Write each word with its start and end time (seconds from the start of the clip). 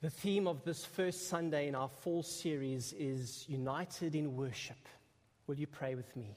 The 0.00 0.10
theme 0.10 0.46
of 0.46 0.62
this 0.62 0.84
first 0.84 1.26
Sunday 1.26 1.66
in 1.66 1.74
our 1.74 1.88
fall 1.88 2.22
series 2.22 2.92
is 2.92 3.44
United 3.48 4.14
in 4.14 4.36
Worship. 4.36 4.76
Will 5.48 5.56
you 5.56 5.66
pray 5.66 5.96
with 5.96 6.14
me? 6.14 6.36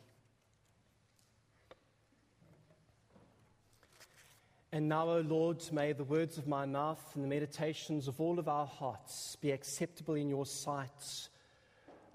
And 4.71 4.89
now, 4.89 5.07
O 5.11 5.19
Lord, 5.19 5.61
may 5.71 5.93
the 5.93 6.03
words 6.03 6.39
of 6.39 6.47
my 6.47 6.65
mouth 6.65 7.11
and 7.13 7.23
the 7.23 7.27
meditations 7.27 8.07
of 8.07 8.19
all 8.19 8.39
of 8.39 8.49
our 8.49 8.65
hearts 8.65 9.35
be 9.35 9.51
acceptable 9.51 10.15
in 10.15 10.27
your 10.27 10.47
sight, 10.47 11.27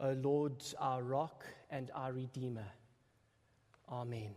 O 0.01 0.15
Lord, 0.15 0.65
our 0.81 1.05
rock 1.05 1.45
and 1.71 1.93
our 1.95 2.13
redeemer. 2.13 2.67
Amen. 3.89 4.35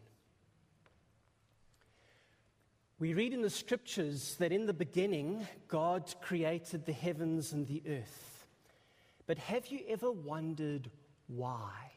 We 3.00 3.14
read 3.14 3.34
in 3.34 3.42
the 3.42 3.50
scriptures 3.50 4.36
that 4.40 4.52
in 4.52 4.66
the 4.66 4.74
beginning, 4.74 5.48
God 5.70 6.14
created 6.22 6.86
the 6.86 6.92
heavens 6.92 7.54
and 7.54 7.66
the 7.66 7.82
earth. 7.88 8.46
But 9.26 9.38
have 9.38 9.68
you 9.68 9.80
ever 9.88 10.12
wondered 10.12 10.92
why? 11.28 11.92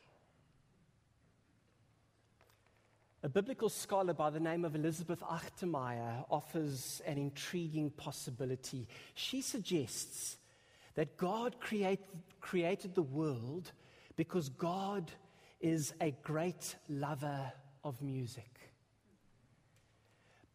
A 3.25 3.29
biblical 3.29 3.69
scholar 3.69 4.15
by 4.15 4.31
the 4.31 4.39
name 4.39 4.65
of 4.65 4.77
Elizabeth 4.77 5.23
Achtemeier 5.23 6.25
offers 6.31 7.03
an 7.05 7.19
intriguing 7.19 7.91
possibility. 7.91 8.87
She 9.15 9.43
suggests 9.43 10.37
that 10.95 11.17
God 11.17 11.59
create, 11.59 12.01
created 12.41 12.95
the 12.95 13.03
world 13.03 13.73
because 14.15 14.51
God 14.51 15.11
is 15.61 15.95
a 16.01 16.13
great 16.23 16.77
lover 16.89 17.53
of 17.83 18.01
music. 18.03 18.52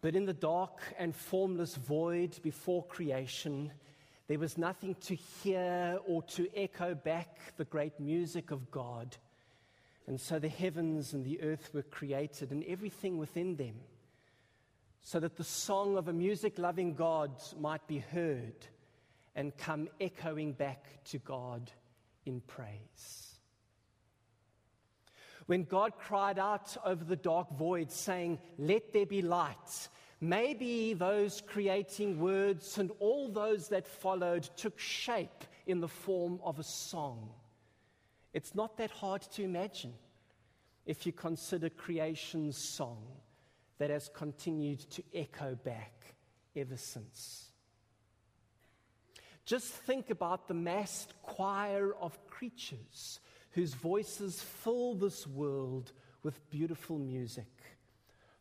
But 0.02 0.16
in 0.16 0.26
the 0.26 0.34
dark 0.34 0.82
and 0.98 1.16
formless 1.16 1.76
void 1.76 2.40
before 2.44 2.84
creation, 2.84 3.72
there 4.28 4.40
was 4.40 4.58
nothing 4.58 4.96
to 5.02 5.16
hear 5.16 6.00
or 6.06 6.22
to 6.24 6.48
echo 6.56 6.94
back 6.94 7.38
the 7.58 7.66
great 7.66 8.00
music 8.00 8.52
of 8.52 8.70
God. 8.70 9.16
And 10.06 10.20
so 10.20 10.38
the 10.40 10.50
heavens 10.50 11.14
and 11.14 11.26
the 11.26 11.42
earth 11.42 11.72
were 11.74 11.82
created 11.84 12.52
and 12.52 12.64
everything 12.66 13.18
within 13.18 13.56
them, 13.56 13.76
so 15.02 15.20
that 15.20 15.36
the 15.36 15.44
song 15.44 15.98
of 15.98 16.08
a 16.08 16.14
music 16.14 16.60
loving 16.60 16.94
God 16.94 17.32
might 17.60 17.86
be 17.88 18.00
heard 18.00 18.68
and 19.36 19.58
come 19.58 19.88
echoing 20.00 20.54
back 20.54 21.04
to 21.06 21.18
God 21.18 21.72
in 22.26 22.42
praise. 22.42 23.36
When 25.46 25.64
God 25.64 25.94
cried 25.98 26.38
out 26.38 26.76
over 26.84 27.04
the 27.06 27.16
dark 27.16 27.52
void, 27.58 27.92
saying, 27.92 28.40
Let 28.58 28.92
there 28.92 29.06
be 29.06 29.22
light, 29.22 29.88
maybe 30.20 30.94
those 30.94 31.42
creating 31.42 32.20
words 32.20 32.78
and 32.78 32.92
all 33.00 33.30
those 33.30 33.70
that 33.70 33.88
followed 33.88 34.44
took 34.56 34.80
shape 34.80 35.44
in 35.66 35.80
the 35.80 35.88
form 35.88 36.40
of 36.44 36.60
a 36.60 36.64
song. 36.64 37.30
It's 38.34 38.56
not 38.56 38.78
that 38.78 38.92
hard 38.92 39.22
to 39.34 39.44
imagine 39.44 39.94
if 40.86 41.06
you 41.06 41.12
consider 41.12 41.70
creation's 41.70 42.58
song 42.58 43.04
that 43.78 43.90
has 43.90 44.10
continued 44.14 44.80
to 44.92 45.04
echo 45.14 45.56
back 45.56 46.16
ever 46.56 46.78
since. 46.78 47.52
Just 49.46 49.68
think 49.68 50.10
about 50.10 50.48
the 50.48 50.54
massed 50.54 51.14
choir 51.22 51.96
of 52.02 52.18
creatures 52.28 53.20
whose 53.52 53.74
voices 53.74 54.42
fill 54.42 54.94
this 54.96 55.26
world 55.26 55.94
with 56.22 56.50
beautiful 56.50 57.00
music, 57.00 57.48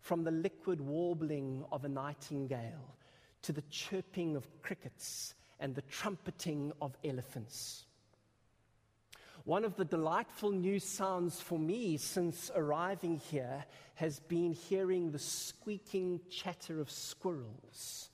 from 0.06 0.22
the 0.22 0.30
liquid 0.30 0.80
warbling 0.80 1.64
of 1.72 1.84
a 1.84 1.88
nightingale 1.88 2.94
to 3.42 3.52
the 3.52 3.62
chirping 3.62 4.36
of 4.36 4.46
crickets 4.62 5.34
and 5.58 5.74
the 5.74 5.82
trumpeting 5.82 6.72
of 6.80 6.96
elephants. 7.04 7.86
One 9.42 9.64
of 9.64 9.74
the 9.74 9.84
delightful 9.84 10.52
new 10.52 10.78
sounds 10.78 11.40
for 11.40 11.58
me 11.58 11.96
since 11.96 12.52
arriving 12.54 13.18
here 13.18 13.64
has 13.96 14.20
been 14.20 14.52
hearing 14.52 15.10
the 15.10 15.18
squeaking 15.18 16.20
chatter 16.30 16.80
of 16.80 16.88
squirrels 16.88 18.10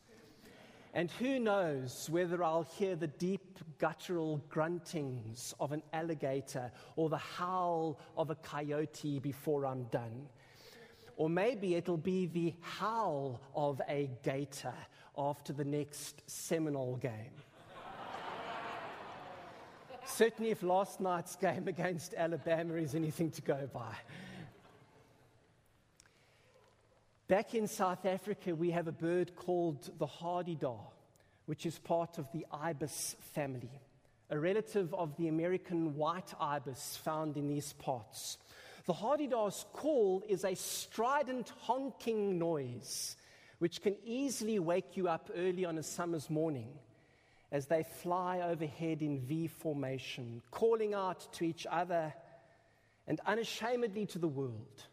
and 0.94 1.10
who 1.12 1.38
knows 1.38 2.08
whether 2.10 2.44
I'll 2.44 2.66
hear 2.78 2.96
the 2.96 3.06
deep 3.06 3.58
guttural 3.78 4.44
gruntings 4.50 5.54
of 5.58 5.72
an 5.72 5.82
alligator 5.92 6.70
or 6.96 7.08
the 7.08 7.16
howl 7.16 7.98
of 8.16 8.30
a 8.30 8.34
coyote 8.36 9.18
before 9.18 9.64
I'm 9.64 9.84
done. 9.84 10.28
Or 11.16 11.28
maybe 11.28 11.74
it'll 11.74 11.96
be 11.96 12.26
the 12.26 12.54
howl 12.60 13.40
of 13.54 13.80
a 13.88 14.10
gator 14.22 14.74
after 15.16 15.52
the 15.52 15.64
next 15.64 16.22
Seminole 16.26 16.96
game. 16.96 17.32
Certainly, 20.04 20.50
if 20.50 20.62
last 20.62 21.00
night's 21.00 21.36
game 21.36 21.68
against 21.68 22.14
Alabama 22.14 22.74
is 22.74 22.94
anything 22.94 23.30
to 23.30 23.42
go 23.42 23.68
by. 23.72 23.94
Back 27.28 27.54
in 27.54 27.66
South 27.66 28.04
Africa, 28.04 28.54
we 28.54 28.72
have 28.72 28.88
a 28.88 28.92
bird 28.92 29.36
called 29.36 29.90
the 29.98 30.06
hadedah, 30.06 30.80
which 31.46 31.64
is 31.64 31.78
part 31.78 32.18
of 32.18 32.30
the 32.32 32.44
ibis 32.52 33.16
family, 33.32 33.80
a 34.28 34.38
relative 34.38 34.92
of 34.92 35.16
the 35.16 35.28
American 35.28 35.94
white 35.96 36.34
ibis 36.38 36.98
found 37.02 37.36
in 37.36 37.48
these 37.48 37.72
parts. 37.74 38.36
The 38.86 38.92
hadedah's 38.92 39.64
call 39.72 40.24
is 40.28 40.44
a 40.44 40.54
strident 40.54 41.52
honking 41.60 42.38
noise, 42.38 43.16
which 43.58 43.80
can 43.80 43.94
easily 44.04 44.58
wake 44.58 44.96
you 44.96 45.08
up 45.08 45.30
early 45.36 45.64
on 45.64 45.78
a 45.78 45.82
summer's 45.82 46.28
morning 46.28 46.68
as 47.52 47.66
they 47.66 47.84
fly 47.84 48.40
overhead 48.40 49.02
in 49.02 49.20
V 49.20 49.46
formation, 49.46 50.42
calling 50.50 50.94
out 50.94 51.32
to 51.34 51.44
each 51.44 51.66
other 51.70 52.12
and 53.06 53.20
unashamedly 53.26 54.06
to 54.06 54.18
the 54.18 54.28
world 54.28 54.84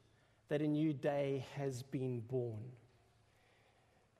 that 0.50 0.62
a 0.62 0.68
new 0.68 0.94
day 0.94 1.46
has 1.56 1.82
been 1.84 2.20
born. 2.20 2.60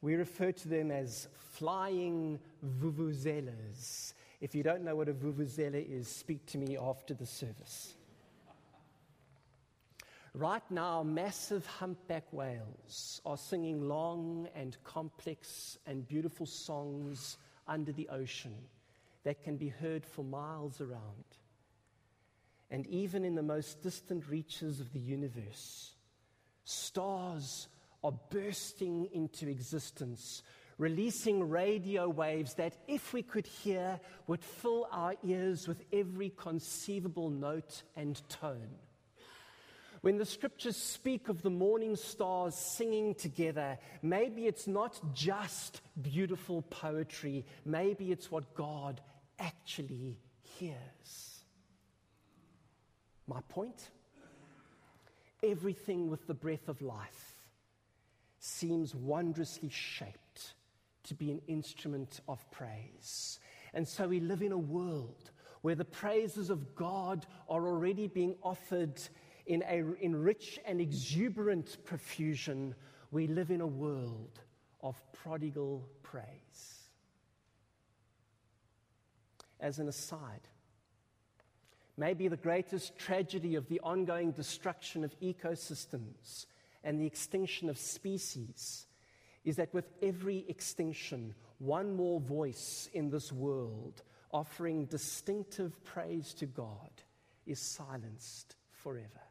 We 0.02 0.16
refer 0.16 0.52
to 0.52 0.68
them 0.68 0.90
as 0.90 1.28
flying 1.52 2.40
vuvuzelas. 2.82 4.14
If 4.40 4.56
you 4.56 4.64
don't 4.64 4.84
know 4.84 4.96
what 4.96 5.10
a 5.10 5.14
vuvuzela 5.14 5.86
is, 5.86 6.08
speak 6.08 6.46
to 6.48 6.58
me 6.58 6.78
after 6.78 7.14
the 7.14 7.26
service. 7.26 7.94
Right 10.34 10.64
now, 10.70 11.04
massive 11.04 11.66
humpback 11.66 12.32
whales 12.32 13.22
are 13.26 13.38
singing 13.38 13.82
long 13.82 14.48
and 14.56 14.78
complex 14.84 15.78
and 15.86 16.08
beautiful 16.08 16.46
songs 16.46 17.38
under 17.68 17.92
the 17.92 18.08
ocean 18.10 18.56
that 19.24 19.44
can 19.44 19.58
be 19.58 19.70
heard 19.70 20.06
for 20.06 20.24
miles 20.24 20.82
around. 20.82 21.26
And 22.72 22.86
even 22.88 23.26
in 23.26 23.36
the 23.36 23.44
most 23.44 23.82
distant 23.82 24.28
reaches 24.30 24.80
of 24.80 24.94
the 24.94 25.00
universe, 25.00 25.96
Stars 26.70 27.68
are 28.04 28.14
bursting 28.30 29.10
into 29.12 29.48
existence, 29.48 30.44
releasing 30.78 31.50
radio 31.50 32.08
waves 32.08 32.54
that, 32.54 32.78
if 32.88 33.12
we 33.12 33.24
could 33.24 33.48
hear, 33.48 34.00
would 34.28 34.44
fill 34.44 34.88
our 34.92 35.16
ears 35.24 35.68
with 35.68 35.84
every 35.92 36.30
conceivable 36.30 37.32
note 37.32 37.82
and 37.96 38.22
tone. 38.30 38.70
When 40.02 40.18
the 40.18 40.26
scriptures 40.26 40.78
speak 40.78 41.30
of 41.30 41.42
the 41.42 41.50
morning 41.50 41.96
stars 41.96 42.56
singing 42.56 43.16
together, 43.16 43.78
maybe 44.02 44.46
it's 44.46 44.68
not 44.68 45.00
just 45.14 45.82
beautiful 46.02 46.62
poetry, 46.64 47.46
maybe 47.66 48.12
it's 48.12 48.32
what 48.32 48.54
God 48.54 49.02
actually 49.40 50.18
hears. 50.58 51.44
My 53.28 53.42
point? 53.50 53.90
everything 55.44 56.10
with 56.10 56.28
the 56.28 56.34
breath 56.34 56.68
of 56.68 56.82
life 56.82 57.36
seems 58.40 58.96
wondrously 58.96 59.70
shaped 59.70 60.54
to 61.04 61.14
be 61.14 61.32
an 61.32 61.42
instrument 61.48 62.22
of 62.28 62.50
praise. 62.52 63.40
And 63.74 63.88
so 63.88 64.08
we 64.08 64.20
live 64.20 64.42
in 64.42 64.52
a 64.52 64.58
world 64.58 65.32
where 65.62 65.76
the 65.76 65.86
praises 65.86 66.50
of 66.50 66.76
God 66.76 67.26
are 67.50 67.68
already 67.68 68.08
being 68.08 68.36
offered 68.44 69.02
in, 69.50 69.62
a, 69.68 69.84
in 70.00 70.16
rich 70.16 70.58
and 70.66 70.80
exuberant 70.80 71.84
profusion. 71.84 72.74
We 73.12 73.28
live 73.28 73.52
in 73.52 73.60
a 73.60 73.68
world 73.68 74.40
of 74.82 74.96
prodigal 75.12 75.90
praise. 76.02 76.86
As 79.60 79.80
an 79.80 79.90
aside, 79.90 80.48
Maybe 82.00 82.30
the 82.30 82.38
greatest 82.38 82.98
tragedy 82.98 83.56
of 83.56 83.68
the 83.68 83.82
ongoing 83.82 84.32
destruction 84.32 85.04
of 85.04 85.20
ecosystems 85.20 86.46
and 86.82 86.98
the 86.98 87.06
extinction 87.06 87.70
of 87.70 87.78
species 87.78 88.88
is 89.44 89.58
that 89.58 89.74
with 89.74 89.92
every 90.02 90.46
extinction, 90.48 91.36
one 91.58 91.94
more 91.94 92.22
voice 92.22 92.90
in 92.94 93.10
this 93.10 93.34
world 93.34 94.02
offering 94.32 94.86
distinctive 94.86 95.84
praise 95.84 96.34
to 96.36 96.46
God 96.46 96.90
is 97.46 97.60
silenced 97.60 98.56
forever. 98.72 99.29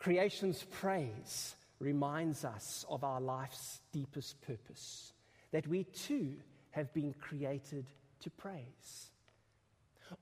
Creation's 0.00 0.64
praise 0.70 1.54
reminds 1.78 2.44
us 2.44 2.86
of 2.88 3.04
our 3.04 3.20
life's 3.20 3.80
deepest 3.92 4.40
purpose 4.40 5.12
that 5.52 5.68
we 5.68 5.84
too 5.84 6.32
have 6.70 6.92
been 6.94 7.12
created 7.20 7.84
to 8.20 8.30
praise. 8.30 9.10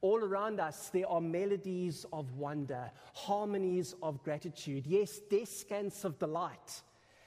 All 0.00 0.18
around 0.18 0.58
us, 0.58 0.88
there 0.88 1.08
are 1.08 1.20
melodies 1.20 2.04
of 2.12 2.34
wonder, 2.34 2.90
harmonies 3.14 3.94
of 4.02 4.22
gratitude, 4.24 4.84
yes, 4.84 5.20
descants 5.30 6.04
of 6.04 6.18
delight 6.18 6.82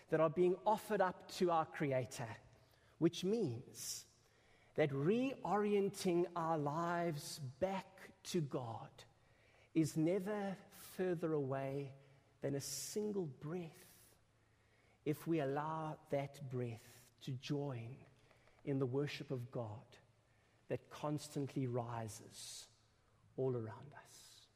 that 0.10 0.20
are 0.20 0.30
being 0.30 0.56
offered 0.68 1.00
up 1.02 1.32
to 1.38 1.52
our 1.52 1.66
Creator, 1.66 2.28
which 3.00 3.24
means 3.24 4.06
that 4.76 4.92
reorienting 4.92 6.26
our 6.36 6.58
lives 6.58 7.40
back 7.62 7.88
to 8.24 8.42
God 8.42 8.90
is 9.74 9.96
never 9.96 10.58
further 10.98 11.32
away 11.34 11.92
than 12.42 12.56
a 12.56 12.62
single 12.62 13.30
breath 13.42 13.86
if 15.06 15.28
we 15.28 15.40
allow 15.40 15.98
that 16.10 16.40
breath 16.52 17.00
to 17.24 17.32
join 17.32 17.96
in 18.66 18.80
the 18.80 18.86
worship 18.86 19.32
of 19.32 19.52
God 19.52 19.68
that 20.70 20.90
constantly 20.90 21.68
rises 21.68 22.68
all 23.38 23.56
around 23.56 23.92
us. 23.94 24.48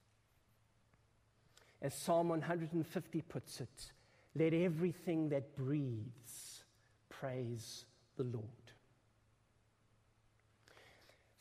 As 1.81 1.93
Psalm 1.93 2.29
150 2.29 3.21
puts 3.21 3.61
it, 3.61 3.91
let 4.35 4.53
everything 4.53 5.29
that 5.29 5.55
breathes 5.55 6.63
praise 7.09 7.85
the 8.17 8.23
Lord. 8.23 8.64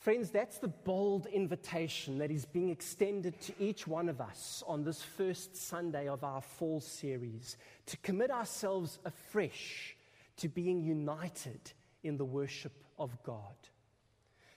Friends, 0.04 0.28
that's 0.28 0.58
the 0.58 0.68
bold 0.68 1.24
invitation 1.24 2.18
that 2.18 2.30
is 2.30 2.44
being 2.44 2.68
extended 2.68 3.40
to 3.40 3.54
each 3.58 3.86
one 3.86 4.10
of 4.10 4.20
us 4.20 4.62
on 4.66 4.84
this 4.84 5.00
first 5.00 5.56
Sunday 5.56 6.08
of 6.08 6.22
our 6.22 6.42
fall 6.42 6.82
series 6.82 7.56
to 7.86 7.96
commit 7.96 8.30
ourselves 8.30 8.98
afresh 9.06 9.96
to 10.36 10.50
being 10.50 10.82
united 10.82 11.58
in 12.02 12.18
the 12.18 12.24
worship 12.26 12.84
of 12.98 13.16
God, 13.22 13.56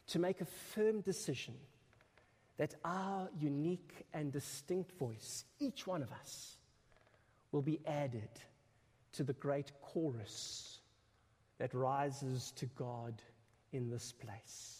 to 0.08 0.20
make 0.20 0.42
a 0.42 0.46
firm 0.76 1.00
decision 1.00 1.54
that 2.58 2.76
our 2.84 3.30
unique 3.40 4.06
and 4.14 4.34
distinct 4.34 4.92
voice, 5.00 5.46
each 5.62 5.88
one 5.88 6.04
of 6.04 6.12
us, 6.12 6.58
will 7.54 7.62
be 7.62 7.80
added 7.88 8.32
to 9.14 9.24
the 9.24 9.32
great 9.32 9.72
chorus 9.82 10.80
that 11.58 11.74
rises 11.74 12.52
to 12.58 12.66
God 12.76 13.22
in 13.72 13.90
this 13.90 14.12
place. 14.12 14.77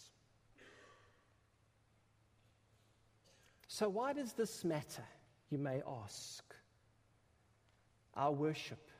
So, 3.78 3.88
why 3.88 4.12
does 4.12 4.32
this 4.32 4.64
matter? 4.64 5.04
You 5.50 5.58
may 5.58 5.82
ask. 5.86 6.42
Our 8.16 8.32
worship. 8.32 8.90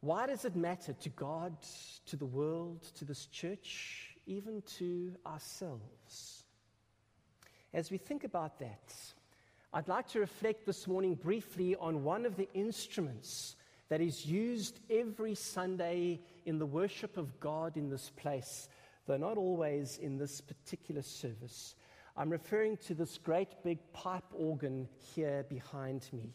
Why 0.00 0.26
does 0.26 0.44
it 0.44 0.54
matter 0.54 0.92
to 0.92 1.08
God, 1.08 1.56
to 2.04 2.16
the 2.16 2.26
world, 2.26 2.82
to 2.96 3.06
this 3.06 3.24
church, 3.24 4.14
even 4.26 4.60
to 4.76 5.14
ourselves? 5.26 6.44
As 7.72 7.90
we 7.90 7.96
think 7.96 8.24
about 8.24 8.58
that, 8.58 8.94
I'd 9.72 9.88
like 9.88 10.08
to 10.08 10.20
reflect 10.20 10.66
this 10.66 10.86
morning 10.86 11.14
briefly 11.14 11.74
on 11.76 12.04
one 12.04 12.26
of 12.26 12.36
the 12.36 12.50
instruments 12.52 13.56
that 13.88 14.02
is 14.02 14.26
used 14.26 14.80
every 14.90 15.34
Sunday 15.34 16.20
in 16.44 16.58
the 16.58 16.66
worship 16.66 17.16
of 17.16 17.40
God 17.40 17.78
in 17.78 17.88
this 17.88 18.10
place, 18.10 18.68
though 19.06 19.16
not 19.16 19.38
always 19.38 19.96
in 19.96 20.18
this 20.18 20.42
particular 20.42 21.00
service. 21.00 21.74
I'm 22.18 22.30
referring 22.30 22.78
to 22.78 22.94
this 22.94 23.16
great 23.16 23.62
big 23.62 23.78
pipe 23.92 24.24
organ 24.32 24.88
here 25.14 25.46
behind 25.48 26.08
me. 26.12 26.34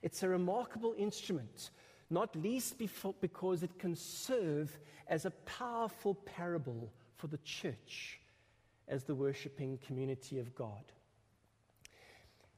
It's 0.00 0.22
a 0.22 0.28
remarkable 0.30 0.94
instrument, 0.96 1.72
not 2.08 2.34
least 2.34 2.78
because 3.20 3.62
it 3.62 3.78
can 3.78 3.96
serve 3.96 4.78
as 5.06 5.26
a 5.26 5.30
powerful 5.44 6.14
parable 6.14 6.90
for 7.16 7.26
the 7.26 7.38
church 7.44 8.18
as 8.88 9.04
the 9.04 9.14
worshiping 9.14 9.78
community 9.86 10.38
of 10.38 10.54
God. 10.54 10.84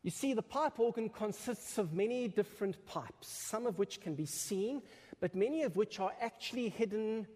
You 0.05 0.13
see, 0.13 0.33
the 0.33 0.41
pipe 0.41 0.79
organ 0.79 1.09
consists 1.09 1.79
of 1.79 1.95
many 1.95 2.29
different 2.29 2.87
pipes, 2.87 3.27
some 3.27 3.67
of 3.67 3.77
which 3.77 4.01
can 4.01 4.15
be 4.15 4.27
seen, 4.27 4.83
but 5.19 5.35
many 5.35 5.65
of 5.65 5.75
which 5.75 5.99
are 5.99 6.13
actually 6.21 6.69
hidden 6.69 7.27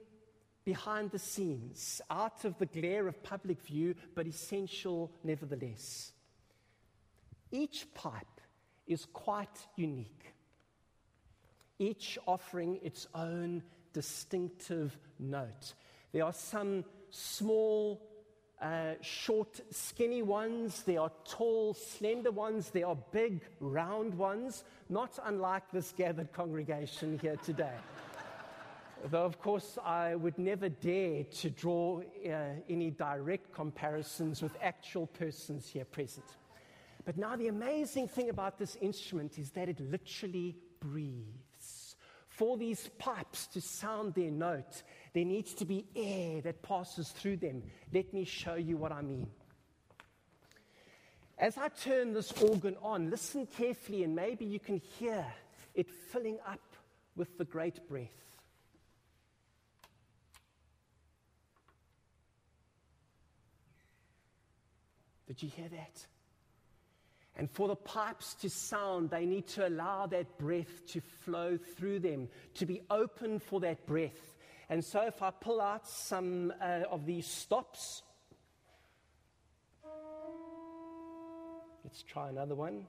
behind 0.65 1.11
the 1.11 1.19
scenes, 1.19 2.01
out 2.11 2.45
of 2.45 2.59
the 2.59 2.67
glare 2.67 3.09
of 3.09 3.23
public 3.23 3.61
view, 3.63 3.95
but 4.15 4.27
essential 4.27 5.11
nevertheless. 5.25 6.13
Each 7.51 7.87
pipe 7.95 8.41
is 8.87 9.07
quite 9.13 9.67
unique, 9.77 10.35
each 11.79 12.19
offering 12.27 12.79
its 12.83 13.07
own 13.15 13.63
distinctive 13.93 14.97
note. 15.19 15.75
There 16.13 16.25
are 16.25 16.33
some 16.33 16.85
small, 17.11 18.01
uh, 18.61 18.95
short, 19.01 19.61
skinny 19.71 20.23
ones, 20.23 20.83
there 20.83 21.01
are 21.01 21.13
tall, 21.25 21.75
slender 21.75 22.31
ones, 22.31 22.71
there 22.71 22.87
are 22.87 22.99
big, 23.11 23.41
round 23.61 24.15
ones, 24.15 24.65
not 24.89 25.19
unlike 25.25 25.71
this 25.73 25.93
gathered 25.97 26.33
congregation 26.33 27.19
here 27.19 27.37
today. 27.37 27.77
Though, 29.05 29.25
of 29.25 29.41
course, 29.41 29.79
I 29.83 30.15
would 30.15 30.39
never 30.39 30.69
dare 30.69 31.25
to 31.25 31.51
draw 31.51 32.01
uh, 32.01 32.33
any 32.69 32.91
direct 32.91 33.53
comparisons 33.53 34.43
with 34.43 34.53
actual 34.63 35.07
persons 35.07 35.69
here 35.69 35.87
present. 35.87 36.27
But 37.05 37.17
now, 37.17 37.35
the 37.35 37.49
amazing 37.49 38.09
thing 38.09 38.29
about 38.29 38.59
this 38.59 38.77
instrument 38.77 39.39
is 39.39 39.51
that 39.53 39.69
it 39.69 39.81
literally 39.81 40.57
breathes. 40.81 41.97
For 42.29 42.59
these 42.59 42.89
pipes 42.99 43.47
to 43.49 43.61
sound 43.61 44.15
their 44.15 44.31
note, 44.31 44.83
there 45.15 45.25
needs 45.25 45.55
to 45.55 45.65
be 45.65 45.87
air 45.97 46.43
that 46.43 46.63
passes 46.63 47.09
through 47.09 47.39
them. 47.39 47.63
Let 47.93 48.13
me 48.13 48.25
show 48.25 48.55
you 48.55 48.77
what 48.77 48.93
I 48.93 49.01
mean. 49.01 49.29
As 51.39 51.57
I 51.57 51.69
turn 51.69 52.13
this 52.13 52.33
organ 52.43 52.77
on, 52.83 53.09
listen 53.09 53.47
carefully, 53.47 54.05
and 54.05 54.15
maybe 54.15 54.45
you 54.45 54.61
can 54.61 54.77
hear 54.99 55.25
it 55.75 55.91
filling 55.91 56.39
up 56.47 56.61
with 57.17 57.39
the 57.39 57.47
great 57.47 57.89
breath. 57.89 58.30
Did 65.31 65.45
you 65.45 65.49
hear 65.49 65.69
that? 65.69 66.07
And 67.37 67.49
for 67.49 67.69
the 67.69 67.77
pipes 67.77 68.35
to 68.41 68.51
sound, 68.51 69.11
they 69.11 69.25
need 69.25 69.47
to 69.51 69.69
allow 69.69 70.07
that 70.07 70.39
breath 70.39 70.85
to 70.89 71.01
flow 71.01 71.57
through 71.57 72.01
them, 72.01 72.27
to 72.55 72.67
be 72.67 72.83
open 72.91 73.39
for 73.39 73.61
that 73.61 73.87
breath. 73.87 74.35
And 74.69 74.85
so, 74.85 75.03
if 75.03 75.23
I 75.23 75.31
pull 75.31 75.61
out 75.61 75.87
some 75.87 76.53
uh, 76.61 76.81
of 76.91 77.07
these 77.07 77.29
stops, 77.29 78.03
let's 81.85 82.03
try 82.03 82.29
another 82.29 82.57
one. 82.57 82.87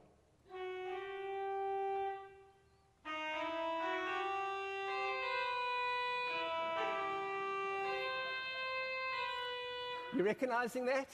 You 10.17 10.24
recognizing 10.24 10.88
that? 10.88 11.07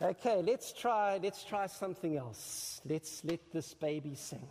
Okay, 0.00 0.42
let's 0.42 0.72
try, 0.72 1.18
let's 1.22 1.42
try 1.42 1.66
something 1.66 2.16
else. 2.16 2.82
Let's 2.84 3.24
let 3.24 3.40
this 3.50 3.72
baby 3.72 4.14
sing. 4.14 4.46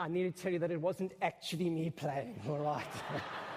I 0.00 0.06
need 0.06 0.32
to 0.32 0.42
tell 0.42 0.52
you 0.52 0.60
that 0.60 0.70
it 0.70 0.80
wasn't 0.80 1.12
actually 1.20 1.68
me 1.68 1.90
playing, 1.90 2.40
all 2.48 2.58
right? 2.58 2.86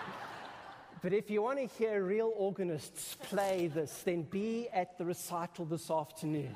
but 1.04 1.14
if 1.14 1.30
you 1.30 1.44
want 1.44 1.60
to 1.60 1.68
hear 1.68 2.04
real 2.04 2.34
organists 2.36 3.16
play 3.22 3.68
this, 3.68 4.02
then 4.04 4.24
be 4.24 4.68
at 4.74 4.98
the 4.98 5.06
recital 5.06 5.66
this 5.66 5.92
afternoon 5.92 6.56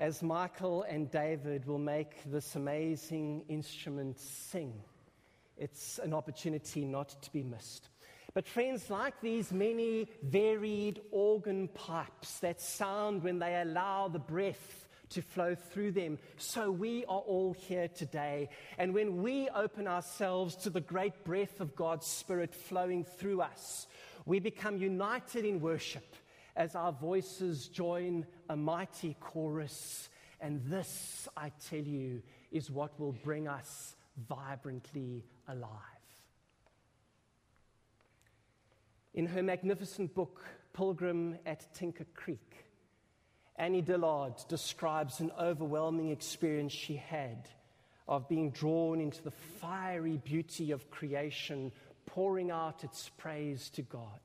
as 0.00 0.20
Michael 0.20 0.82
and 0.82 1.08
David 1.12 1.64
will 1.64 1.78
make 1.78 2.28
this 2.28 2.56
amazing 2.56 3.44
instrument 3.48 4.18
sing. 4.18 4.74
It's 5.56 6.00
an 6.00 6.12
opportunity 6.12 6.84
not 6.84 7.22
to 7.22 7.30
be 7.30 7.44
missed. 7.44 7.88
But, 8.34 8.48
friends, 8.48 8.90
like 8.90 9.20
these 9.20 9.52
many 9.52 10.08
varied 10.24 11.02
organ 11.12 11.68
pipes 11.68 12.40
that 12.40 12.60
sound 12.60 13.22
when 13.22 13.38
they 13.38 13.60
allow 13.60 14.08
the 14.08 14.18
breath 14.18 14.81
to 15.12 15.22
flow 15.22 15.54
through 15.54 15.92
them. 15.92 16.18
So 16.36 16.70
we 16.70 17.04
are 17.06 17.20
all 17.20 17.52
here 17.52 17.88
today. 17.88 18.48
And 18.78 18.92
when 18.92 19.22
we 19.22 19.48
open 19.54 19.86
ourselves 19.86 20.56
to 20.56 20.70
the 20.70 20.80
great 20.80 21.24
breath 21.24 21.60
of 21.60 21.74
God's 21.76 22.06
Spirit 22.06 22.54
flowing 22.54 23.04
through 23.04 23.40
us, 23.40 23.86
we 24.26 24.38
become 24.38 24.76
united 24.76 25.44
in 25.44 25.60
worship 25.60 26.14
as 26.56 26.74
our 26.74 26.92
voices 26.92 27.68
join 27.68 28.26
a 28.48 28.56
mighty 28.56 29.16
chorus. 29.20 30.08
And 30.40 30.62
this, 30.64 31.28
I 31.36 31.52
tell 31.68 31.80
you, 31.80 32.22
is 32.50 32.70
what 32.70 32.98
will 32.98 33.12
bring 33.12 33.48
us 33.48 33.96
vibrantly 34.28 35.24
alive. 35.48 35.70
In 39.14 39.26
her 39.26 39.42
magnificent 39.42 40.14
book, 40.14 40.42
Pilgrim 40.72 41.38
at 41.44 41.74
Tinker 41.74 42.06
Creek, 42.14 42.64
Annie 43.56 43.82
Dillard 43.82 44.34
describes 44.48 45.20
an 45.20 45.30
overwhelming 45.38 46.10
experience 46.10 46.72
she 46.72 46.96
had 46.96 47.48
of 48.08 48.28
being 48.28 48.50
drawn 48.50 49.00
into 49.00 49.22
the 49.22 49.30
fiery 49.30 50.20
beauty 50.24 50.70
of 50.70 50.90
creation, 50.90 51.70
pouring 52.06 52.50
out 52.50 52.82
its 52.82 53.10
praise 53.16 53.70
to 53.70 53.82
God. 53.82 54.20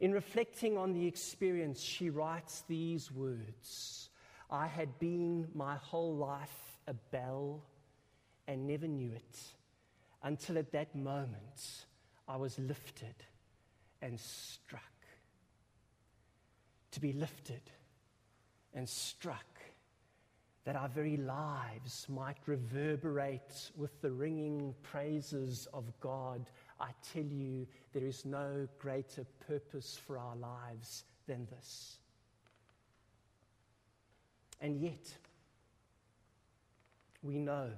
In 0.00 0.12
reflecting 0.12 0.76
on 0.76 0.92
the 0.92 1.06
experience, 1.06 1.80
she 1.80 2.10
writes 2.10 2.64
these 2.68 3.10
words 3.10 4.10
I 4.50 4.66
had 4.66 4.98
been 4.98 5.48
my 5.54 5.76
whole 5.76 6.14
life 6.14 6.78
a 6.86 6.94
bell 6.94 7.62
and 8.46 8.66
never 8.66 8.86
knew 8.86 9.12
it 9.12 9.38
until 10.22 10.58
at 10.58 10.72
that 10.72 10.94
moment 10.94 11.86
I 12.28 12.36
was 12.36 12.58
lifted 12.58 13.14
and 14.02 14.18
struck. 14.18 14.82
To 16.90 17.00
be 17.00 17.12
lifted 17.12 17.62
and 18.74 18.88
struck 18.88 19.46
that 20.64 20.76
our 20.76 20.88
very 20.88 21.16
lives 21.16 22.06
might 22.08 22.36
reverberate 22.46 23.70
with 23.76 24.00
the 24.00 24.10
ringing 24.10 24.74
praises 24.82 25.66
of 25.74 25.92
God. 26.00 26.48
I 26.80 26.90
tell 27.12 27.24
you, 27.24 27.66
there 27.92 28.04
is 28.04 28.24
no 28.24 28.68
greater 28.78 29.24
purpose 29.46 29.98
for 30.06 30.18
our 30.18 30.36
lives 30.36 31.04
than 31.26 31.46
this. 31.46 31.96
And 34.60 34.80
yet, 34.80 35.12
we 37.22 37.38
know 37.38 37.70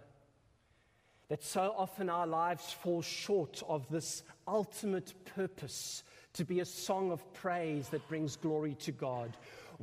that 1.29 1.43
so 1.43 1.75
often 1.77 2.11
our 2.11 2.27
lives 2.27 2.71
fall 2.71 3.01
short 3.01 3.63
of 3.67 3.89
this 3.89 4.23
ultimate 4.47 5.15
purpose 5.35 6.03
to 6.35 6.45
be 6.45 6.61
a 6.61 6.65
song 6.65 7.11
of 7.11 7.33
praise 7.33 7.89
that 7.89 8.07
brings 8.09 8.37
glory 8.37 8.75
to 8.75 8.93
God. 8.93 9.35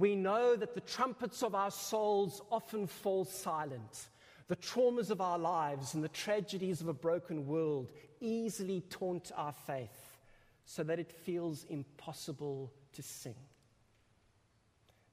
We 0.01 0.15
know 0.15 0.55
that 0.55 0.74
the 0.74 0.81
trumpets 0.81 1.43
of 1.43 1.53
our 1.53 1.70
souls 1.70 2.41
often 2.51 2.88
fall 2.88 3.24
silent. 3.24 4.08
The 4.48 4.55
traumas 4.55 5.12
of 5.12 5.22
our 5.22 5.38
lives 5.38 5.93
and 5.93 6.03
the 6.03 6.10
tragedies 6.10 6.81
of 6.81 6.88
a 6.88 6.93
broken 7.08 7.46
world 7.46 7.91
easily 8.20 8.81
taunt 8.89 9.31
our 9.38 9.51
faith 9.51 10.17
so 10.65 10.81
that 10.86 10.98
it 10.98 11.12
feels 11.12 11.65
impossible 11.70 12.74
to 12.93 13.03
sing. 13.03 13.36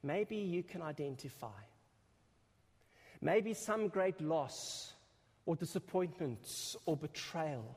Maybe 0.03 0.37
you 0.37 0.63
can 0.63 0.81
identify. 0.81 1.61
Maybe 3.21 3.53
some 3.53 3.89
great 3.89 4.19
loss 4.23 4.95
or 5.45 5.55
disappointment 5.55 6.77
or 6.87 6.97
betrayal 6.97 7.77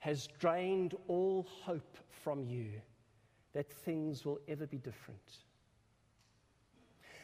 has 0.00 0.26
drained 0.40 0.96
all 1.06 1.46
hope 1.62 1.98
from 2.24 2.42
you 2.42 2.72
that 3.52 3.72
things 3.72 4.24
will 4.24 4.40
ever 4.48 4.66
be 4.66 4.78
different. 4.78 5.44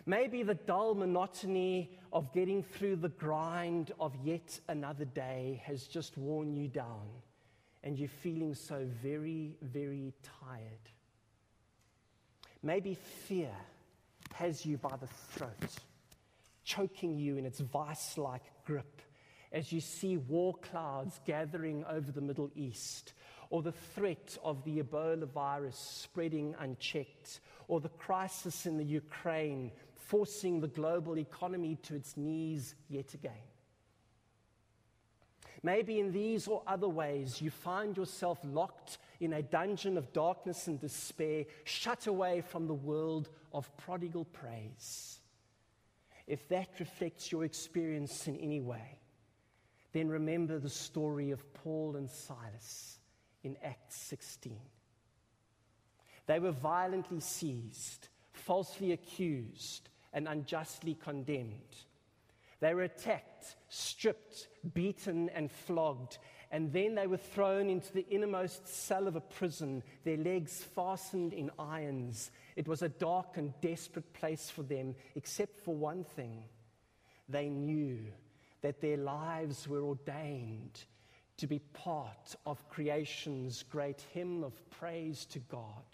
Maybe 0.09 0.43
the 0.43 0.55
dull 0.55 0.95
monotony 0.95 1.91
of 2.15 2.33
getting 2.33 2.63
through 2.63 2.97
the 2.97 3.11
grind 3.11 3.93
of 4.01 4.17
yet 4.25 4.59
another 4.67 5.05
day 5.05 5.63
has 5.67 5.87
just 5.87 6.17
worn 6.17 6.57
you 6.57 6.67
down 6.67 7.11
and 7.85 7.99
you're 7.99 8.09
feeling 8.09 8.55
so 8.55 8.87
very, 9.03 9.59
very 9.61 10.15
tired. 10.41 10.89
Maybe 12.63 12.95
fear 13.27 13.53
has 14.33 14.65
you 14.65 14.79
by 14.79 14.97
the 14.97 15.09
throat, 15.35 15.77
choking 16.65 17.19
you 17.19 17.37
in 17.37 17.45
its 17.45 17.61
vice 17.61 18.17
like 18.17 18.45
grip 18.65 19.03
as 19.53 19.73
you 19.73 19.81
see 19.83 20.17
war 20.17 20.55
clouds 20.55 21.21
gathering 21.27 21.85
over 21.85 22.11
the 22.13 22.21
Middle 22.23 22.51
East, 22.55 23.13
or 23.51 23.63
the 23.63 23.73
threat 23.73 24.37
of 24.45 24.65
the 24.65 24.83
Ebola 24.83 25.27
virus 25.27 25.77
spreading 25.77 26.55
unchecked, 26.59 27.41
or 27.67 27.81
the 27.81 27.89
crisis 27.89 28.67
in 28.67 28.77
the 28.77 28.85
Ukraine 28.85 29.71
forcing 30.09 30.59
the 30.61 30.69
global 30.69 31.19
economy 31.19 31.77
to 31.83 31.95
its 31.95 32.17
knees 32.17 32.75
yet 32.89 33.13
again. 33.13 33.47
Maybe 35.63 36.01
in 36.01 36.13
these 36.13 36.49
or 36.49 36.63
other 36.67 36.89
ways 36.89 37.43
you 37.43 37.51
find 37.51 37.95
yourself 37.95 38.39
locked 38.43 38.97
in 39.21 39.35
a 39.35 39.43
dungeon 39.43 39.99
of 39.99 40.13
darkness 40.15 40.67
and 40.67 40.81
despair, 40.81 41.45
shut 41.65 42.07
away 42.07 42.41
from 42.41 42.67
the 42.67 42.75
world 42.75 43.29
of 43.53 43.77
prodigal 43.77 44.25
praise. 44.25 45.19
If 46.27 46.49
that 46.49 46.69
reflects 46.81 47.31
your 47.31 47.45
experience 47.45 48.27
in 48.29 48.37
any 48.39 48.61
way, 48.61 49.01
then 49.93 50.09
remember 50.09 50.59
the 50.59 50.71
story 50.71 51.33
of 51.33 51.53
Paul 51.53 51.97
and 51.97 52.09
Silas 52.09 52.99
in 53.43 53.57
Acts 53.63 53.97
16. 53.97 54.57
They 56.27 56.39
were 56.39 56.53
violently 56.53 57.21
seized, 57.21 58.09
falsely 58.33 58.93
accused, 58.93 59.89
and 60.13 60.29
unjustly 60.29 60.95
condemned. 60.95 61.77
They 62.61 62.75
were 62.75 62.83
attacked, 62.83 63.57
stripped, 63.69 64.49
beaten, 64.75 65.29
and 65.31 65.51
flogged, 65.51 66.19
and 66.51 66.73
then 66.73 66.95
they 66.95 67.07
were 67.07 67.19
thrown 67.19 67.69
into 67.69 67.93
the 67.93 68.07
innermost 68.09 68.67
cell 68.67 69.07
of 69.07 69.17
a 69.17 69.21
prison, 69.21 69.83
their 70.05 70.17
legs 70.17 70.65
fastened 70.75 71.33
in 71.33 71.51
irons. 71.59 72.31
It 72.57 72.67
was 72.67 72.83
a 72.83 72.89
dark 72.89 73.37
and 73.37 73.53
desperate 73.61 74.13
place 74.15 74.49
for 74.49 74.63
them, 74.63 74.95
except 75.15 75.61
for 75.61 75.75
one 75.75 76.05
thing 76.05 76.45
they 77.29 77.49
knew 77.49 77.99
that 78.63 78.81
their 78.81 78.97
lives 78.97 79.69
were 79.69 79.83
ordained 79.83 80.85
to 81.37 81.47
be 81.47 81.61
part 81.73 82.35
of 82.47 82.69
creation's 82.69 83.63
great 83.63 84.03
hymn 84.13 84.43
of 84.43 84.71
praise 84.71 85.25
to 85.27 85.39
God. 85.39 85.85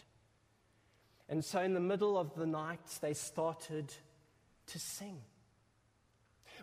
And 1.28 1.44
so, 1.44 1.60
in 1.60 1.74
the 1.74 1.80
middle 1.80 2.18
of 2.18 2.34
the 2.34 2.46
night, 2.46 2.98
they 3.00 3.14
started 3.14 3.92
to 4.66 4.78
sing. 4.78 5.20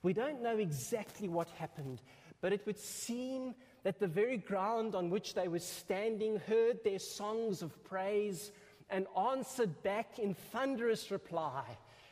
We 0.04 0.14
don't 0.14 0.42
know 0.42 0.58
exactly 0.58 1.28
what 1.28 1.50
happened, 1.50 2.02
but 2.42 2.54
it 2.54 2.66
would 2.66 2.80
seem 2.80 3.56
that 3.84 4.00
the 4.00 4.08
very 4.08 4.38
ground 4.38 4.96
on 4.96 5.10
which 5.10 5.34
they 5.34 5.48
were 5.48 5.60
standing 5.60 6.38
heard 6.48 6.84
their 6.84 7.00
songs 7.00 7.62
of 7.62 7.84
praise 7.84 8.52
and 8.90 9.08
answered 9.18 9.82
back 9.84 10.20
in 10.20 10.34
thunderous 10.34 11.12
reply 11.12 11.64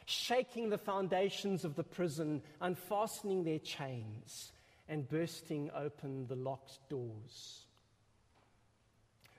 shaking 0.10 0.70
the 0.70 0.78
foundations 0.78 1.64
of 1.64 1.76
the 1.76 1.84
prison, 1.84 2.42
unfastening 2.62 3.44
their 3.44 3.60
chains, 3.60 4.52
and 4.88 5.08
bursting 5.08 5.70
open 5.76 6.26
the 6.26 6.36
locked 6.36 6.80
doors. 6.90 7.66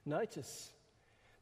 Notice 0.06 0.70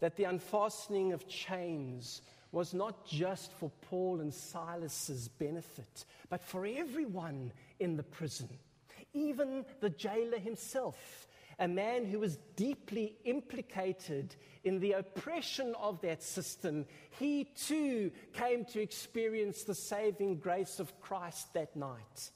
that 0.00 0.16
the 0.16 0.24
unfastening 0.24 1.12
of 1.12 1.28
chains 1.28 2.22
was 2.52 2.72
not 2.72 3.06
just 3.06 3.52
for 3.52 3.70
Paul 3.82 4.20
and 4.20 4.32
Silas's 4.32 5.28
benefit, 5.28 6.04
but 6.30 6.42
for 6.42 6.66
everyone 6.66 7.52
in 7.78 7.96
the 7.96 8.02
prison, 8.02 8.48
even 9.12 9.64
the 9.80 9.90
jailer 9.90 10.38
himself 10.38 11.28
a 11.58 11.68
man 11.68 12.04
who 12.04 12.20
was 12.20 12.36
deeply 12.54 13.16
implicated 13.24 14.36
in 14.62 14.78
the 14.78 14.92
oppression 14.92 15.74
of 15.78 16.00
that 16.02 16.22
system, 16.22 16.86
he 17.18 17.44
too 17.44 18.12
came 18.32 18.64
to 18.66 18.80
experience 18.80 19.64
the 19.64 19.74
saving 19.74 20.36
grace 20.36 20.78
of 20.78 21.00
Christ 21.00 21.52
that 21.54 21.74
night, 21.74 22.30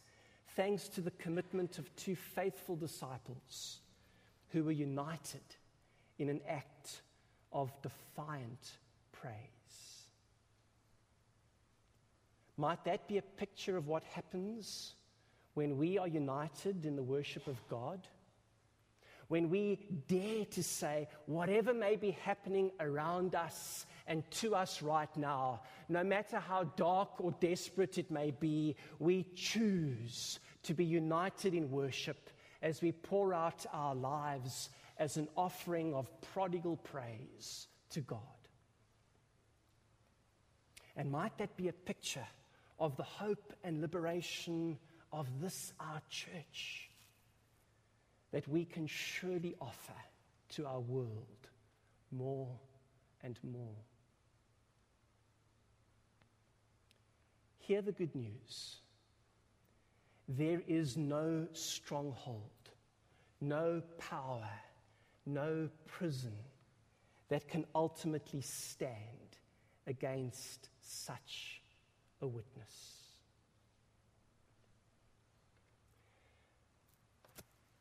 thanks 0.57 0.88
to 0.88 1.00
the 1.00 1.12
commitment 1.12 1.78
of 1.78 1.95
two 1.95 2.16
faithful 2.16 2.75
disciples 2.75 3.81
who 4.49 4.64
were 4.64 4.73
united 4.73 5.40
in 6.19 6.28
an 6.28 6.40
act 6.49 7.02
of 7.52 7.71
defiant 7.82 8.78
praise. 9.12 9.32
Might 12.56 12.85
that 12.85 13.09
be 13.09 13.18
a 13.18 13.23
picture 13.23 13.76
of 13.76 13.88
what 13.88 14.04
happens 14.04 14.94
when 15.54 15.78
we 15.78 15.99
are 15.99 16.09
united 16.09 16.85
in 16.85 16.97
the 16.97 17.02
worship 17.02 17.47
of 17.47 17.56
God? 17.68 18.06
when 19.32 19.49
we 19.49 19.78
dare 20.09 20.44
to 20.44 20.62
say, 20.62 21.09
whatever 21.25 21.73
may 21.73 21.97
be 21.97 22.11
happening 22.11 22.71
around 22.80 23.35
us 23.35 23.87
and 24.06 24.30
to 24.30 24.54
us 24.54 24.82
right 24.82 25.16
now, 25.16 25.62
no 25.88 26.04
matter 26.04 26.38
how 26.38 26.64
dark 26.76 27.09
or 27.18 27.32
desperate 27.40 27.97
it 27.97 28.11
may 28.11 28.30
be, 28.30 28.76
we 28.99 29.25
choose 29.35 30.38
to 30.64 30.75
be 30.75 30.85
united 30.85 31.54
in 31.54 31.71
worship 31.71 32.28
as 32.61 32.82
we 32.82 32.92
pour 32.92 33.32
out 33.32 33.64
our 33.73 33.94
lives 33.94 34.68
as 35.02 35.16
an 35.16 35.26
offering 35.37 35.92
of 35.94 36.09
prodigal 36.32 36.76
praise 36.76 37.66
to 37.90 38.00
God. 38.00 38.21
And 40.97 41.11
might 41.11 41.37
that 41.38 41.56
be 41.56 41.66
a 41.66 41.73
picture 41.73 42.28
of 42.78 42.97
the 42.97 43.02
hope 43.02 43.52
and 43.64 43.80
liberation 43.80 44.78
of 45.12 45.26
this, 45.40 45.73
our 45.80 46.00
church, 46.09 46.88
that 48.30 48.47
we 48.47 48.64
can 48.64 48.87
surely 48.87 49.56
offer 49.61 50.00
to 50.50 50.66
our 50.66 50.78
world 50.78 51.49
more 52.12 52.61
and 53.25 53.40
more. 53.42 53.82
Hear 57.59 57.82
the 57.82 57.90
good 57.90 58.14
news. 58.14 58.76
There 60.28 60.62
is 60.68 60.97
no 60.97 61.49
stronghold, 61.54 62.71
no 63.40 63.82
power, 63.99 64.49
no 65.26 65.69
prison 65.87 66.35
that 67.29 67.49
can 67.49 67.64
ultimately 67.75 68.41
stand 68.41 68.91
against 69.87 70.69
such 70.81 71.62
a 72.21 72.26
witness. 72.26 73.02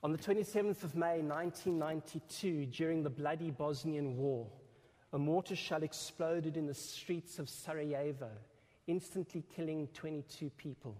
On 0.03 0.11
the 0.11 0.17
27th 0.17 0.83
of 0.83 0.95
May 0.95 1.21
1992, 1.21 2.65
during 2.67 3.03
the 3.03 3.09
bloody 3.09 3.51
Bosnian 3.51 4.17
War, 4.17 4.47
a 5.13 5.19
mortar 5.19 5.55
shell 5.55 5.83
exploded 5.83 6.57
in 6.57 6.65
the 6.65 6.73
streets 6.73 7.37
of 7.37 7.49
Sarajevo, 7.49 8.29
instantly 8.87 9.43
killing 9.55 9.87
22 9.93 10.49
people. 10.51 10.97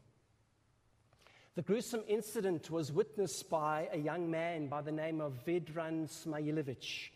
The 1.53 1.61
gruesome 1.61 2.03
incident 2.07 2.71
was 2.71 2.93
witnessed 2.93 3.49
by 3.49 3.89
a 3.91 3.97
young 3.97 4.31
man 4.31 4.67
by 4.67 4.81
the 4.81 4.91
name 4.93 5.19
of 5.19 5.43
Vedran 5.45 6.07
Smailovic. 6.07 7.09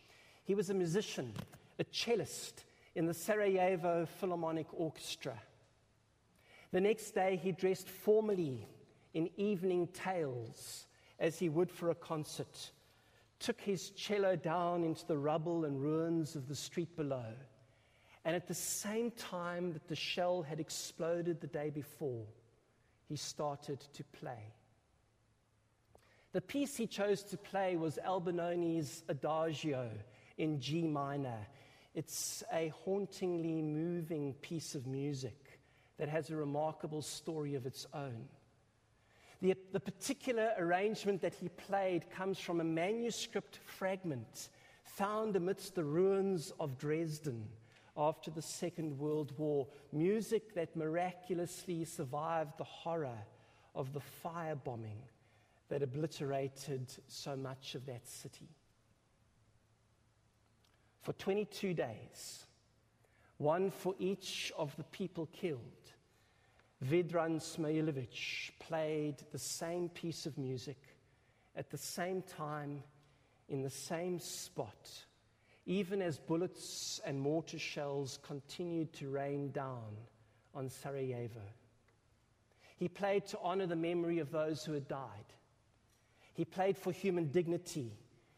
He 0.43 0.53
was 0.53 0.69
a 0.69 0.73
musician, 0.73 1.31
a 1.79 1.85
cellist 1.89 2.65
in 2.95 3.05
the 3.05 3.13
Sarajevo 3.13 4.05
Philharmonic 4.05 4.67
Orchestra. 4.73 5.41
The 6.73 6.81
next 6.81 7.11
day, 7.11 7.39
he 7.41 7.53
dressed 7.53 7.87
formally 7.87 8.67
in 9.13 9.29
evening 9.37 9.87
tails 9.93 10.87
as 11.17 11.39
he 11.39 11.47
would 11.47 11.71
for 11.71 11.91
a 11.91 11.95
concert, 11.95 12.71
took 13.39 13.61
his 13.61 13.91
cello 13.91 14.35
down 14.35 14.83
into 14.83 15.07
the 15.07 15.17
rubble 15.17 15.63
and 15.63 15.81
ruins 15.81 16.35
of 16.35 16.49
the 16.49 16.55
street 16.55 16.93
below. 16.97 17.31
And 18.25 18.35
at 18.35 18.49
the 18.49 18.53
same 18.53 19.11
time 19.11 19.71
that 19.71 19.87
the 19.87 19.95
shell 19.95 20.41
had 20.41 20.59
exploded 20.59 21.39
the 21.39 21.47
day 21.47 21.69
before, 21.69 22.25
he 23.07 23.15
started 23.15 23.79
to 23.93 24.03
play. 24.03 24.53
The 26.33 26.41
piece 26.41 26.75
he 26.75 26.87
chose 26.87 27.23
to 27.23 27.37
play 27.37 27.77
was 27.77 27.97
Albinoni's 28.05 29.03
Adagio 29.07 29.89
in 30.37 30.59
G 30.59 30.87
minor. 30.87 31.47
It's 31.93 32.43
a 32.51 32.73
hauntingly 32.83 33.61
moving 33.61 34.33
piece 34.41 34.75
of 34.75 34.85
music 34.85 35.59
that 35.97 36.09
has 36.09 36.29
a 36.29 36.35
remarkable 36.35 37.01
story 37.01 37.55
of 37.55 37.65
its 37.65 37.87
own. 37.93 38.27
The, 39.41 39.55
the 39.71 39.79
particular 39.79 40.51
arrangement 40.57 41.21
that 41.21 41.35
he 41.35 41.49
played 41.49 42.09
comes 42.09 42.39
from 42.39 42.59
a 42.59 42.65
manuscript 42.65 43.59
fragment 43.65 44.49
found 44.83 45.35
amidst 45.35 45.75
the 45.75 45.83
ruins 45.83 46.51
of 46.59 46.77
Dresden 46.77 47.47
after 47.97 48.31
the 48.31 48.41
Second 48.41 48.97
World 48.97 49.33
War. 49.37 49.67
Music 49.91 50.53
that 50.55 50.75
miraculously 50.75 51.85
survived 51.85 52.57
the 52.57 52.63
horror 52.63 53.17
of 53.73 53.93
the 53.93 54.01
firebombing 54.23 55.01
that 55.69 55.81
obliterated 55.81 56.93
so 57.07 57.35
much 57.35 57.75
of 57.75 57.85
that 57.85 58.07
city. 58.07 58.49
For 61.01 61.13
22 61.13 61.73
days, 61.73 62.45
one 63.37 63.69
for 63.69 63.93
each 63.99 64.51
of 64.57 64.75
the 64.77 64.83
people 64.85 65.27
killed, 65.33 65.59
Vedran 66.83 67.39
Smailovic 67.39 68.51
played 68.59 69.15
the 69.31 69.39
same 69.39 69.89
piece 69.89 70.25
of 70.25 70.37
music 70.37 70.77
at 71.55 71.69
the 71.69 71.77
same 71.77 72.21
time 72.21 72.83
in 73.49 73.61
the 73.61 73.69
same 73.69 74.19
spot, 74.19 75.05
even 75.65 76.01
as 76.01 76.17
bullets 76.17 77.01
and 77.05 77.19
mortar 77.19 77.59
shells 77.59 78.19
continued 78.21 78.93
to 78.93 79.09
rain 79.09 79.51
down 79.51 79.97
on 80.53 80.69
Sarajevo. 80.69 81.41
He 82.77 82.87
played 82.87 83.25
to 83.27 83.39
honor 83.41 83.65
the 83.65 83.75
memory 83.75 84.19
of 84.19 84.31
those 84.31 84.63
who 84.63 84.73
had 84.73 84.87
died. 84.87 85.33
He 86.33 86.45
played 86.45 86.77
for 86.77 86.91
human 86.91 87.31
dignity 87.31 87.91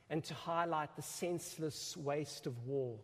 and 0.10 0.24
to 0.24 0.34
highlight 0.34 0.96
the 0.96 1.02
senseless 1.02 1.98
waste 1.98 2.48
of 2.48 2.66
war. 2.66 2.98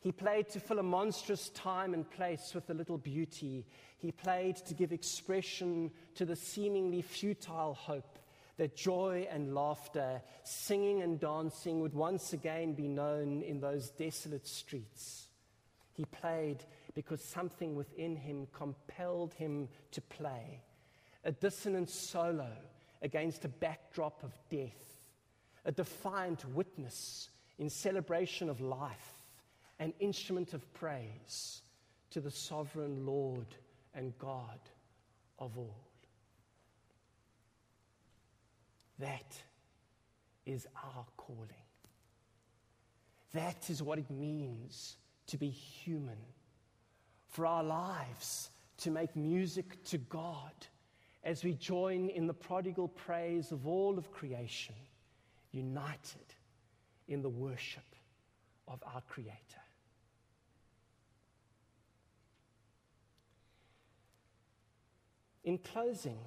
He 0.00 0.12
played 0.12 0.48
to 0.50 0.60
fill 0.60 0.78
a 0.78 0.82
monstrous 0.84 1.48
time 1.50 1.92
and 1.92 2.08
place 2.08 2.52
with 2.54 2.70
a 2.70 2.74
little 2.74 2.98
beauty. 2.98 3.66
He 3.96 4.12
played 4.12 4.56
to 4.56 4.74
give 4.74 4.92
expression 4.92 5.90
to 6.14 6.24
the 6.24 6.36
seemingly 6.36 7.02
futile 7.02 7.74
hope 7.74 8.18
that 8.58 8.76
joy 8.76 9.26
and 9.30 9.54
laughter, 9.54 10.20
singing 10.44 11.02
and 11.02 11.18
dancing 11.18 11.80
would 11.80 11.94
once 11.94 12.32
again 12.32 12.74
be 12.74 12.88
known 12.88 13.42
in 13.42 13.60
those 13.60 13.90
desolate 13.90 14.46
streets. 14.46 15.28
He 15.94 16.04
played 16.04 16.64
because 16.94 17.22
something 17.22 17.74
within 17.74 18.14
him 18.14 18.46
compelled 18.52 19.32
him 19.34 19.68
to 19.92 20.00
play. 20.00 20.60
A 21.24 21.32
dissonant 21.32 21.88
solo 21.88 22.50
against 23.02 23.44
a 23.44 23.48
backdrop 23.48 24.22
of 24.22 24.32
death, 24.50 25.00
a 25.64 25.72
defiant 25.72 26.44
witness 26.54 27.30
in 27.58 27.70
celebration 27.70 28.48
of 28.48 28.60
life 28.60 29.18
an 29.78 29.92
instrument 30.00 30.54
of 30.54 30.72
praise 30.74 31.62
to 32.10 32.20
the 32.20 32.30
sovereign 32.30 33.06
Lord 33.06 33.46
and 33.94 34.16
God 34.18 34.58
of 35.38 35.56
all. 35.56 35.87
That 38.98 39.36
is 40.46 40.66
our 40.76 41.04
calling. 41.16 41.48
That 43.32 43.68
is 43.70 43.82
what 43.82 43.98
it 43.98 44.10
means 44.10 44.96
to 45.26 45.36
be 45.36 45.48
human. 45.50 46.18
For 47.28 47.46
our 47.46 47.62
lives 47.62 48.50
to 48.78 48.90
make 48.90 49.14
music 49.14 49.84
to 49.84 49.98
God 49.98 50.52
as 51.24 51.44
we 51.44 51.52
join 51.52 52.08
in 52.08 52.26
the 52.26 52.34
prodigal 52.34 52.88
praise 52.88 53.52
of 53.52 53.66
all 53.66 53.98
of 53.98 54.10
creation, 54.10 54.74
united 55.52 56.34
in 57.08 57.22
the 57.22 57.28
worship 57.28 57.82
of 58.66 58.82
our 58.94 59.02
Creator. 59.02 59.34
In 65.44 65.58
closing, 65.58 66.18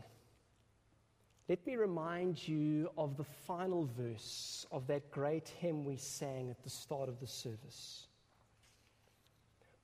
let 1.51 1.67
me 1.67 1.75
remind 1.75 2.47
you 2.47 2.89
of 2.97 3.17
the 3.17 3.25
final 3.25 3.85
verse 3.97 4.65
of 4.71 4.87
that 4.87 5.11
great 5.11 5.49
hymn 5.59 5.83
we 5.83 5.97
sang 5.97 6.49
at 6.49 6.63
the 6.63 6.69
start 6.69 7.09
of 7.09 7.19
the 7.19 7.27
service. 7.27 8.07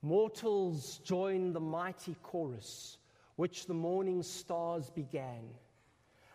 Mortals 0.00 0.98
join 1.04 1.52
the 1.52 1.60
mighty 1.60 2.16
chorus 2.22 2.96
which 3.36 3.66
the 3.66 3.74
morning 3.74 4.22
stars 4.22 4.88
began. 4.88 5.42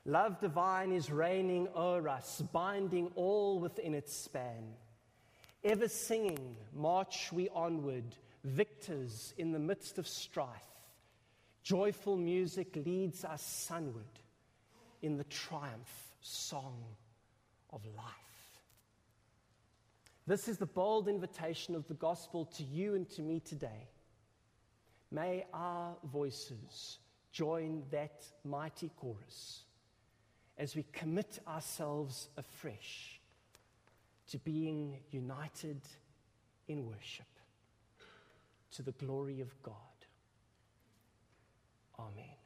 Love 0.05 0.39
divine 0.39 0.91
is 0.91 1.09
reigning 1.09 1.67
o'er 1.75 2.07
us, 2.07 2.43
binding 2.51 3.09
all 3.15 3.59
within 3.59 3.95
its 3.95 4.15
span. 4.15 4.75
Ever 5.63 5.87
singing, 5.87 6.55
march 6.75 7.31
we 7.33 7.49
onward, 7.55 8.05
victors 8.43 9.33
in 9.39 9.51
the 9.51 9.57
midst 9.57 9.97
of 9.97 10.07
strife. 10.07 10.47
Joyful 11.63 12.17
music 12.17 12.75
leads 12.75 13.25
us 13.25 13.41
sunward 13.41 14.05
in 15.03 15.17
the 15.17 15.23
triumph 15.25 16.15
song 16.21 16.81
of 17.71 17.85
life. 17.95 18.61
This 20.25 20.47
is 20.47 20.57
the 20.57 20.65
bold 20.65 21.09
invitation 21.09 21.75
of 21.75 21.85
the 21.87 21.93
gospel 21.93 22.45
to 22.45 22.63
you 22.63 22.95
and 22.95 23.07
to 23.11 23.21
me 23.21 23.41
today. 23.41 23.89
May 25.11 25.45
our 25.53 25.95
voices 26.11 26.99
join 27.33 27.83
that 27.91 28.23
mighty 28.45 28.89
chorus 28.95 29.63
as 30.57 30.75
we 30.75 30.85
commit 30.93 31.39
ourselves 31.47 32.29
afresh 32.37 33.19
to 34.29 34.37
being 34.39 34.99
united 35.11 35.81
in 36.69 36.85
worship 36.87 37.25
to 38.71 38.81
the 38.81 38.93
glory 38.93 39.41
of 39.41 39.61
God. 39.61 39.73
Amen. 41.99 42.42